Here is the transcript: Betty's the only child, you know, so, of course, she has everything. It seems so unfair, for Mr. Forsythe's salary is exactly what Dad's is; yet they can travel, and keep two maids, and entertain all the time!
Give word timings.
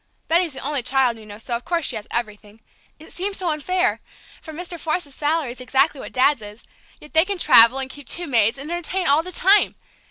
Betty's 0.27 0.53
the 0.55 0.61
only 0.65 0.81
child, 0.81 1.17
you 1.19 1.27
know, 1.27 1.37
so, 1.37 1.55
of 1.55 1.63
course, 1.63 1.85
she 1.85 1.95
has 1.95 2.07
everything. 2.09 2.61
It 2.97 3.13
seems 3.13 3.37
so 3.37 3.51
unfair, 3.51 4.01
for 4.41 4.51
Mr. 4.51 4.79
Forsythe's 4.79 5.13
salary 5.15 5.51
is 5.51 5.61
exactly 5.61 5.99
what 5.99 6.11
Dad's 6.11 6.41
is; 6.41 6.63
yet 6.99 7.13
they 7.13 7.23
can 7.23 7.37
travel, 7.37 7.77
and 7.77 7.87
keep 7.87 8.07
two 8.07 8.25
maids, 8.25 8.57
and 8.57 8.71
entertain 8.71 9.05
all 9.05 9.21
the 9.21 9.31
time! 9.31 9.75